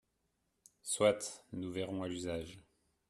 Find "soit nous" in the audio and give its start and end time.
0.81-1.71